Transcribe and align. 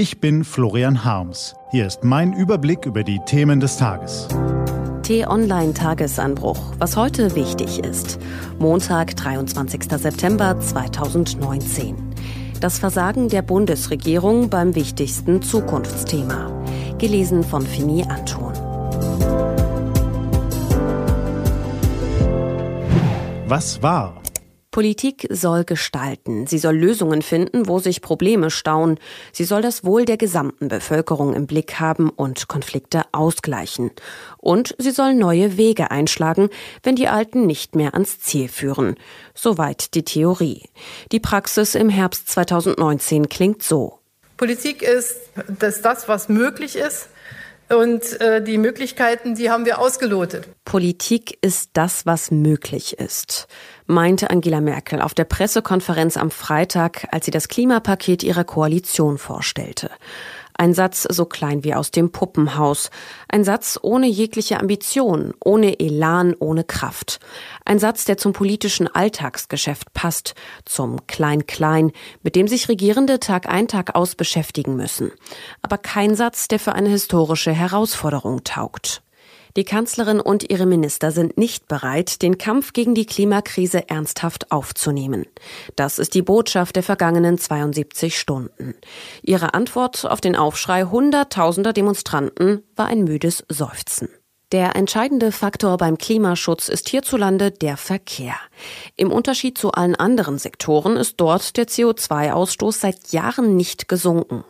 Ich 0.00 0.18
bin 0.18 0.44
Florian 0.44 1.04
Harms. 1.04 1.54
Hier 1.72 1.86
ist 1.86 2.04
mein 2.04 2.32
Überblick 2.32 2.86
über 2.86 3.04
die 3.04 3.20
Themen 3.26 3.60
des 3.60 3.76
Tages. 3.76 4.28
T-Online-Tagesanbruch. 5.02 6.72
Was 6.78 6.96
heute 6.96 7.36
wichtig 7.36 7.80
ist. 7.80 8.18
Montag, 8.58 9.14
23. 9.14 9.82
September 9.98 10.58
2019. 10.58 11.96
Das 12.62 12.78
Versagen 12.78 13.28
der 13.28 13.42
Bundesregierung 13.42 14.48
beim 14.48 14.74
wichtigsten 14.74 15.42
Zukunftsthema. 15.42 16.50
Gelesen 16.96 17.44
von 17.44 17.60
Fini 17.66 18.02
Anton. 18.04 18.54
Was 23.46 23.82
war? 23.82 24.22
Politik 24.70 25.26
soll 25.30 25.64
gestalten. 25.64 26.46
Sie 26.46 26.58
soll 26.58 26.76
Lösungen 26.76 27.22
finden, 27.22 27.66
wo 27.66 27.80
sich 27.80 28.02
Probleme 28.02 28.50
stauen. 28.50 28.98
Sie 29.32 29.44
soll 29.44 29.62
das 29.62 29.84
Wohl 29.84 30.04
der 30.04 30.16
gesamten 30.16 30.68
Bevölkerung 30.68 31.34
im 31.34 31.48
Blick 31.48 31.80
haben 31.80 32.08
und 32.08 32.46
Konflikte 32.46 33.02
ausgleichen. 33.10 33.90
Und 34.38 34.76
sie 34.78 34.92
soll 34.92 35.14
neue 35.14 35.56
Wege 35.56 35.90
einschlagen, 35.90 36.50
wenn 36.84 36.94
die 36.94 37.08
alten 37.08 37.46
nicht 37.46 37.74
mehr 37.74 37.94
ans 37.94 38.20
Ziel 38.20 38.48
führen. 38.48 38.94
Soweit 39.34 39.94
die 39.94 40.04
Theorie. 40.04 40.68
Die 41.10 41.20
Praxis 41.20 41.74
im 41.74 41.88
Herbst 41.88 42.28
2019 42.28 43.28
klingt 43.28 43.64
so. 43.64 43.98
Politik 44.36 44.82
ist 44.82 45.16
das, 45.58 45.82
das 45.82 46.06
was 46.06 46.28
möglich 46.28 46.76
ist 46.76 47.08
und 47.74 48.20
äh, 48.20 48.42
die 48.42 48.58
Möglichkeiten, 48.58 49.34
die 49.34 49.50
haben 49.50 49.64
wir 49.64 49.78
ausgelotet. 49.78 50.48
Politik 50.64 51.38
ist 51.40 51.70
das, 51.74 52.04
was 52.06 52.30
möglich 52.30 52.98
ist, 52.98 53.46
meinte 53.86 54.30
Angela 54.30 54.60
Merkel 54.60 55.00
auf 55.00 55.14
der 55.14 55.24
Pressekonferenz 55.24 56.16
am 56.16 56.30
Freitag, 56.30 57.06
als 57.12 57.24
sie 57.24 57.30
das 57.30 57.48
Klimapaket 57.48 58.22
ihrer 58.22 58.44
Koalition 58.44 59.18
vorstellte. 59.18 59.90
Ein 60.54 60.74
Satz 60.74 61.06
so 61.08 61.24
klein 61.24 61.64
wie 61.64 61.74
aus 61.74 61.90
dem 61.90 62.12
Puppenhaus. 62.12 62.90
Ein 63.28 63.44
Satz 63.44 63.78
ohne 63.82 64.06
jegliche 64.06 64.60
Ambition, 64.60 65.34
ohne 65.44 65.80
Elan, 65.80 66.34
ohne 66.38 66.64
Kraft. 66.64 67.20
Ein 67.64 67.78
Satz, 67.78 68.04
der 68.04 68.16
zum 68.16 68.32
politischen 68.32 68.88
Alltagsgeschäft 68.88 69.92
passt, 69.92 70.34
zum 70.64 71.06
Klein-Klein, 71.06 71.92
mit 72.22 72.36
dem 72.36 72.48
sich 72.48 72.68
Regierende 72.68 73.20
Tag 73.20 73.48
ein, 73.48 73.68
Tag 73.68 73.94
aus 73.94 74.14
beschäftigen 74.14 74.76
müssen. 74.76 75.12
Aber 75.62 75.78
kein 75.78 76.14
Satz, 76.14 76.48
der 76.48 76.58
für 76.58 76.72
eine 76.72 76.88
historische 76.88 77.52
Herausforderung 77.52 78.44
taugt. 78.44 79.02
Die 79.56 79.64
Kanzlerin 79.64 80.20
und 80.20 80.48
ihre 80.48 80.66
Minister 80.66 81.10
sind 81.10 81.36
nicht 81.36 81.66
bereit, 81.66 82.22
den 82.22 82.38
Kampf 82.38 82.72
gegen 82.72 82.94
die 82.94 83.06
Klimakrise 83.06 83.88
ernsthaft 83.88 84.52
aufzunehmen. 84.52 85.26
Das 85.74 85.98
ist 85.98 86.14
die 86.14 86.22
Botschaft 86.22 86.76
der 86.76 86.82
vergangenen 86.82 87.38
72 87.38 88.18
Stunden. 88.18 88.74
Ihre 89.22 89.54
Antwort 89.54 90.06
auf 90.06 90.20
den 90.20 90.36
Aufschrei 90.36 90.84
hunderttausender 90.84 91.72
Demonstranten 91.72 92.62
war 92.76 92.86
ein 92.86 93.04
müdes 93.04 93.44
Seufzen. 93.48 94.08
Der 94.52 94.74
entscheidende 94.74 95.30
Faktor 95.30 95.76
beim 95.76 95.96
Klimaschutz 95.96 96.68
ist 96.68 96.88
hierzulande 96.88 97.52
der 97.52 97.76
Verkehr. 97.76 98.34
Im 98.96 99.12
Unterschied 99.12 99.56
zu 99.56 99.70
allen 99.70 99.94
anderen 99.94 100.38
Sektoren 100.38 100.96
ist 100.96 101.14
dort 101.18 101.56
der 101.56 101.68
CO2-Ausstoß 101.68 102.72
seit 102.72 103.12
Jahren 103.12 103.56
nicht 103.56 103.86
gesunken. 103.86 104.42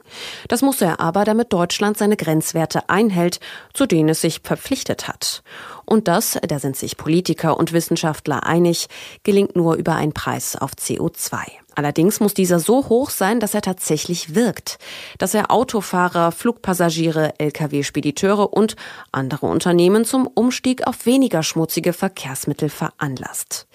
Das 0.48 0.62
muss 0.62 0.80
er 0.80 1.00
aber, 1.00 1.26
damit 1.26 1.52
Deutschland 1.52 1.98
seine 1.98 2.16
Grenzwerte 2.16 2.88
einhält, 2.88 3.40
zu 3.74 3.84
denen 3.84 4.08
es 4.08 4.22
sich 4.22 4.40
verpflichtet 4.42 5.06
hat. 5.06 5.42
Und 5.84 6.08
das, 6.08 6.38
da 6.48 6.58
sind 6.58 6.76
sich 6.76 6.96
Politiker 6.96 7.58
und 7.58 7.74
Wissenschaftler 7.74 8.46
einig, 8.46 8.86
gelingt 9.22 9.54
nur 9.54 9.74
über 9.74 9.96
einen 9.96 10.14
Preis 10.14 10.56
auf 10.56 10.70
CO2. 10.80 11.40
Allerdings 11.80 12.20
muss 12.20 12.34
dieser 12.34 12.60
so 12.60 12.90
hoch 12.90 13.08
sein, 13.08 13.40
dass 13.40 13.54
er 13.54 13.62
tatsächlich 13.62 14.34
wirkt, 14.34 14.78
dass 15.16 15.32
er 15.32 15.50
Autofahrer, 15.50 16.30
Flugpassagiere, 16.30 17.32
Lkw-Spediteure 17.38 18.52
und 18.52 18.76
andere 19.12 19.46
Unternehmen 19.46 20.04
zum 20.04 20.26
Umstieg 20.26 20.86
auf 20.86 21.06
weniger 21.06 21.42
schmutzige 21.42 21.94
Verkehrsmittel 21.94 22.68
veranlasst. 22.68 23.66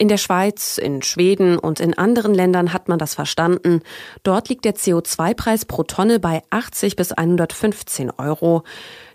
In 0.00 0.08
der 0.08 0.16
Schweiz, 0.16 0.78
in 0.78 1.02
Schweden 1.02 1.58
und 1.58 1.78
in 1.78 1.92
anderen 1.92 2.32
Ländern 2.32 2.72
hat 2.72 2.88
man 2.88 2.98
das 2.98 3.14
verstanden. 3.14 3.82
Dort 4.22 4.48
liegt 4.48 4.64
der 4.64 4.74
CO2-Preis 4.74 5.66
pro 5.66 5.82
Tonne 5.82 6.18
bei 6.18 6.42
80 6.48 6.96
bis 6.96 7.12
115 7.12 8.10
Euro. 8.16 8.62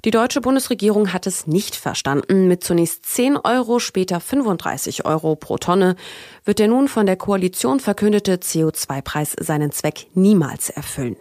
Die 0.06 0.12
deutsche 0.12 0.42
Bundesregierung 0.42 1.12
hat 1.12 1.26
es 1.26 1.48
nicht 1.48 1.76
verstanden. 1.76 2.48
Mit 2.48 2.64
zunächst 2.64 3.04
10 3.04 3.36
Euro, 3.36 3.80
später 3.80 4.20
35 4.20 5.06
Euro 5.06 5.36
pro 5.36 5.58
Tonne 5.58 5.96
wird 6.44 6.60
der 6.60 6.68
nun 6.68 6.88
von 6.88 7.08
der 7.08 7.16
Koalition 7.16 7.80
verkündete 7.80 8.36
CO2-Preis 8.36 9.36
seinen 9.40 9.72
Zweck 9.72 10.06
niemals 10.14 10.70
erfüllen. 10.70 11.16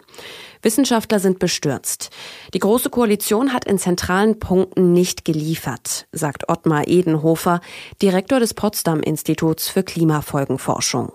Wissenschaftler 0.65 1.19
sind 1.19 1.39
bestürzt. 1.39 2.09
Die 2.53 2.59
Große 2.59 2.89
Koalition 2.89 3.53
hat 3.53 3.63
in 3.63 3.77
zentralen 3.77 4.39
Punkten 4.39 4.91
nicht 4.91 5.23
geliefert, 5.23 6.07
sagt 6.11 6.49
Ottmar 6.49 6.87
Edenhofer, 6.87 7.61
Direktor 8.01 8.39
des 8.41 8.53
Potsdam 8.55 8.99
Instituts 8.99 9.69
für 9.69 9.83
Klimafolgenforschung. 9.83 11.13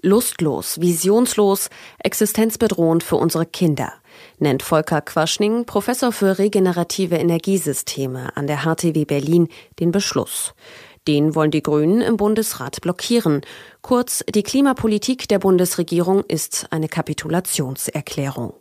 Lustlos, 0.00 0.80
visionslos, 0.80 1.70
existenzbedrohend 1.98 3.02
für 3.02 3.16
unsere 3.16 3.46
Kinder, 3.46 3.92
nennt 4.38 4.62
Volker 4.62 5.00
Quaschning, 5.00 5.66
Professor 5.66 6.12
für 6.12 6.38
regenerative 6.38 7.16
Energiesysteme 7.16 8.36
an 8.36 8.46
der 8.46 8.64
HTW 8.64 9.04
Berlin, 9.04 9.48
den 9.80 9.90
Beschluss. 9.90 10.54
Den 11.08 11.34
wollen 11.34 11.50
die 11.50 11.62
Grünen 11.62 12.02
im 12.02 12.18
Bundesrat 12.18 12.82
blockieren. 12.82 13.40
Kurz, 13.80 14.22
die 14.28 14.42
Klimapolitik 14.42 15.26
der 15.28 15.38
Bundesregierung 15.38 16.22
ist 16.24 16.66
eine 16.70 16.88
Kapitulationserklärung. 16.88 18.52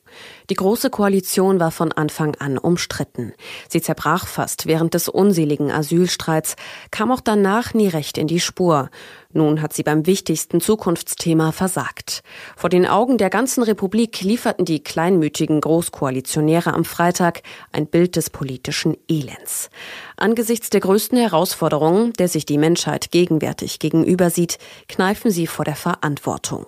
Die 0.50 0.56
Große 0.56 0.90
Koalition 0.90 1.60
war 1.60 1.72
von 1.72 1.92
Anfang 1.92 2.36
an 2.36 2.58
umstritten. 2.58 3.34
Sie 3.68 3.82
zerbrach 3.82 4.26
fast 4.26 4.66
während 4.66 4.94
des 4.94 5.10
unseligen 5.10 5.70
Asylstreits, 5.70 6.56
kam 6.92 7.12
auch 7.12 7.20
danach 7.20 7.74
nie 7.74 7.90
recht 7.90 8.18
in 8.18 8.28
die 8.28 8.40
Spur. 8.40 8.90
Nun 9.34 9.62
hat 9.62 9.74
sie 9.74 9.84
beim 9.84 10.06
wichtigsten 10.06 10.62
Zukunftsthema 10.62 11.52
versagt. 11.52 12.24
Vor 12.56 12.70
den 12.70 12.88
Augen 12.88 13.18
der 13.18 13.30
ganzen 13.30 13.64
Republik 13.64 14.22
lieferten 14.22 14.64
die 14.64 14.82
kleinmütigen 14.82 15.60
Großkoalitionäre 15.60 16.74
am 16.74 16.86
Freitag 16.86 17.42
ein 17.74 17.88
Bild 17.88 18.16
des 18.16 18.30
politischen 18.30 18.96
Elends. 19.10 19.70
Angesichts 20.16 20.70
der 20.70 20.80
größten 20.80 21.18
Herausforderungen, 21.18 22.14
der 22.14 22.30
sich 22.38 22.46
die 22.46 22.60
Menschheit 22.60 23.10
gegenwärtig 23.10 23.80
gegenüber 23.80 24.30
sieht, 24.30 24.60
kneifen 24.88 25.32
sie 25.32 25.48
vor 25.48 25.66
der 25.66 25.76
Verantwortung. 25.76 26.68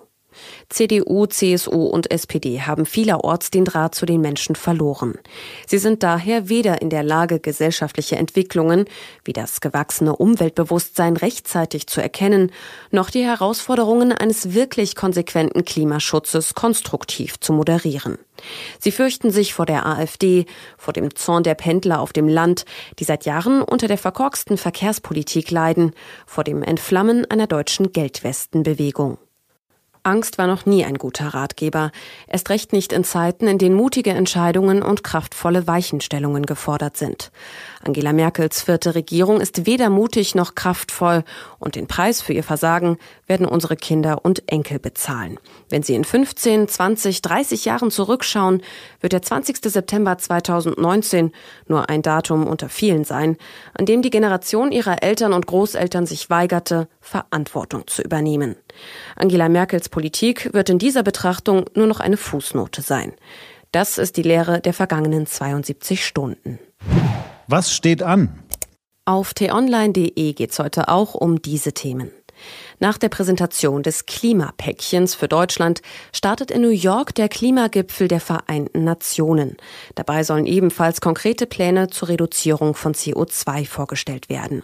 CDU, 0.68 1.26
CSU 1.26 1.86
und 1.86 2.10
SPD 2.10 2.62
haben 2.62 2.86
vielerorts 2.86 3.50
den 3.50 3.64
Draht 3.64 3.94
zu 3.94 4.06
den 4.06 4.20
Menschen 4.20 4.54
verloren. 4.54 5.14
Sie 5.66 5.78
sind 5.78 6.02
daher 6.02 6.48
weder 6.48 6.82
in 6.82 6.90
der 6.90 7.02
Lage, 7.02 7.40
gesellschaftliche 7.40 8.16
Entwicklungen 8.16 8.84
wie 9.24 9.32
das 9.32 9.60
gewachsene 9.60 10.16
Umweltbewusstsein 10.16 11.16
rechtzeitig 11.16 11.86
zu 11.86 12.00
erkennen, 12.00 12.52
noch 12.90 13.10
die 13.10 13.24
Herausforderungen 13.24 14.12
eines 14.12 14.54
wirklich 14.54 14.94
konsequenten 14.96 15.64
Klimaschutzes 15.64 16.54
konstruktiv 16.54 17.40
zu 17.40 17.52
moderieren. 17.52 18.18
Sie 18.78 18.90
fürchten 18.90 19.30
sich 19.30 19.54
vor 19.54 19.66
der 19.66 19.86
AfD, 19.86 20.46
vor 20.78 20.92
dem 20.92 21.14
Zorn 21.14 21.42
der 21.42 21.54
Pendler 21.54 22.00
auf 22.00 22.12
dem 22.12 22.28
Land, 22.28 22.64
die 22.98 23.04
seit 23.04 23.26
Jahren 23.26 23.62
unter 23.62 23.88
der 23.88 23.98
verkorksten 23.98 24.56
Verkehrspolitik 24.56 25.50
leiden, 25.50 25.92
vor 26.26 26.44
dem 26.44 26.62
Entflammen 26.62 27.30
einer 27.30 27.46
deutschen 27.46 27.92
Geldwestenbewegung. 27.92 29.18
Angst 30.02 30.38
war 30.38 30.46
noch 30.46 30.64
nie 30.64 30.84
ein 30.84 30.96
guter 30.96 31.28
Ratgeber, 31.28 31.92
erst 32.26 32.48
recht 32.48 32.72
nicht 32.72 32.92
in 32.92 33.04
Zeiten, 33.04 33.46
in 33.46 33.58
denen 33.58 33.74
mutige 33.74 34.10
Entscheidungen 34.10 34.82
und 34.82 35.04
kraftvolle 35.04 35.66
Weichenstellungen 35.66 36.46
gefordert 36.46 36.96
sind. 36.96 37.30
Angela 37.82 38.12
Merkels 38.12 38.62
vierte 38.62 38.94
Regierung 38.94 39.40
ist 39.40 39.66
weder 39.66 39.90
mutig 39.90 40.34
noch 40.34 40.54
kraftvoll 40.54 41.24
und 41.58 41.76
den 41.76 41.86
Preis 41.86 42.22
für 42.22 42.32
ihr 42.32 42.42
Versagen 42.44 42.96
werden 43.26 43.46
unsere 43.46 43.76
Kinder 43.76 44.24
und 44.24 44.50
Enkel 44.50 44.78
bezahlen. 44.78 45.38
Wenn 45.68 45.82
sie 45.82 45.94
in 45.94 46.04
15, 46.04 46.68
20, 46.68 47.20
30 47.20 47.64
Jahren 47.66 47.90
zurückschauen, 47.90 48.62
wird 49.00 49.12
der 49.12 49.22
20. 49.22 49.58
September 49.62 50.16
2019 50.16 51.32
nur 51.68 51.90
ein 51.90 52.02
Datum 52.02 52.46
unter 52.46 52.70
vielen 52.70 53.04
sein, 53.04 53.36
an 53.74 53.84
dem 53.84 54.00
die 54.00 54.10
Generation 54.10 54.72
ihrer 54.72 55.02
Eltern 55.02 55.34
und 55.34 55.46
Großeltern 55.46 56.06
sich 56.06 56.30
weigerte, 56.30 56.88
Verantwortung 57.00 57.86
zu 57.86 58.02
übernehmen. 58.02 58.56
Angela 59.16 59.48
Merkels 59.48 59.89
Politik 59.90 60.52
wird 60.52 60.70
in 60.70 60.78
dieser 60.78 61.02
Betrachtung 61.02 61.66
nur 61.74 61.86
noch 61.86 62.00
eine 62.00 62.16
Fußnote 62.16 62.82
sein. 62.82 63.12
Das 63.72 63.98
ist 63.98 64.16
die 64.16 64.22
Lehre 64.22 64.60
der 64.60 64.72
vergangenen 64.72 65.26
72 65.26 66.04
Stunden. 66.04 66.58
Was 67.46 67.72
steht 67.72 68.02
an? 68.02 68.42
Auf 69.04 69.34
t-online.de 69.34 70.32
geht 70.34 70.50
es 70.52 70.58
heute 70.58 70.88
auch 70.88 71.14
um 71.14 71.42
diese 71.42 71.72
Themen. 71.72 72.10
Nach 72.78 72.96
der 72.96 73.08
Präsentation 73.08 73.82
des 73.82 74.06
Klimapäckchens 74.06 75.14
für 75.14 75.28
Deutschland 75.28 75.82
startet 76.12 76.50
in 76.50 76.62
New 76.62 76.68
York 76.68 77.14
der 77.14 77.28
Klimagipfel 77.28 78.08
der 78.08 78.20
Vereinten 78.20 78.84
Nationen. 78.84 79.56
Dabei 79.94 80.24
sollen 80.24 80.46
ebenfalls 80.46 81.00
konkrete 81.00 81.46
Pläne 81.46 81.88
zur 81.88 82.08
Reduzierung 82.08 82.74
von 82.74 82.94
CO2 82.94 83.66
vorgestellt 83.66 84.28
werden. 84.28 84.62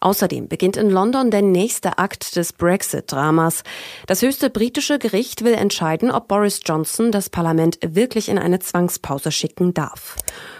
Außerdem 0.00 0.48
beginnt 0.48 0.76
in 0.76 0.90
London 0.90 1.30
der 1.30 1.42
nächste 1.42 1.98
Akt 1.98 2.36
des 2.36 2.52
Brexit-Dramas. 2.52 3.62
Das 4.06 4.22
höchste 4.22 4.50
britische 4.50 4.98
Gericht 4.98 5.44
will 5.44 5.54
entscheiden, 5.54 6.10
ob 6.10 6.28
Boris 6.28 6.60
Johnson 6.64 7.12
das 7.12 7.30
Parlament 7.30 7.78
wirklich 7.82 8.28
in 8.28 8.38
eine 8.38 8.58
Zwangspause 8.58 9.30
schicken 9.30 9.74
darf. 9.74 10.16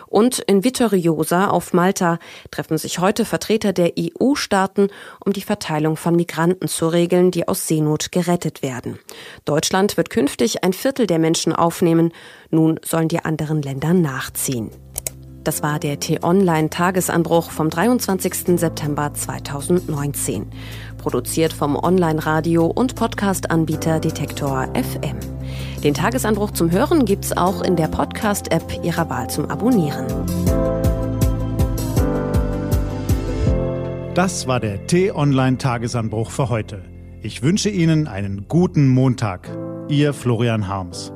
Und 0.06 0.39
in 0.39 0.65
Vittoriosa 0.65 1.49
auf 1.49 1.73
Malta 1.73 2.19
treffen 2.51 2.79
sich 2.79 2.99
heute 2.99 3.25
Vertreter 3.25 3.73
der 3.73 3.93
EU-Staaten, 3.99 4.89
um 5.25 5.33
die 5.33 5.43
Verteilung 5.43 5.97
von 5.97 6.17
Migranten 6.17 6.69
zu 6.69 6.89
regeln, 6.89 7.31
die 7.31 7.49
aus 7.49 7.67
Seenot 7.67 8.12
gerettet 8.12 8.62
werden. 8.62 8.99
Deutschland 9.45 9.97
wird 9.97 10.11
künftig 10.11 10.65
ein 10.65 10.73
Viertel 10.73 11.06
der 11.06 11.19
Menschen 11.19 11.53
aufnehmen. 11.53 12.12
Nun 12.51 12.79
sollen 12.85 13.09
die 13.09 13.25
anderen 13.25 13.62
Länder 13.62 13.95
nachziehen. 13.95 14.71
Das 15.45 15.62
war 15.62 15.79
der 15.79 16.01
T-Online-Tagesanbruch 16.01 17.51
vom 17.51 17.69
23. 17.69 18.59
September 18.59 19.12
2019. 19.12 20.47
Produziert 20.97 21.53
vom 21.53 21.77
Online-Radio- 21.77 22.67
und 22.67 22.95
Podcast-Anbieter 22.95 24.01
Detektor 24.01 24.69
FM. 24.73 25.33
Den 25.84 25.92
Tagesanbruch 25.92 26.52
zum 26.52 26.70
Hören 26.70 27.04
gibt's 27.04 27.36
auch 27.36 27.60
in 27.60 27.76
der 27.76 27.88
Podcast-App 27.88 28.82
Ihrer 28.82 29.10
Wahl 29.10 29.28
zum 29.28 29.50
Abonnieren. 29.50 30.06
Das 34.14 34.46
war 34.46 34.60
der 34.60 34.86
T-Online-Tagesanbruch 34.86 36.31
für 36.31 36.48
heute. 36.48 36.82
Ich 37.20 37.42
wünsche 37.42 37.69
Ihnen 37.69 38.08
einen 38.08 38.48
guten 38.48 38.88
Montag. 38.88 39.50
Ihr 39.88 40.14
Florian 40.14 40.69
Harms. 40.69 41.13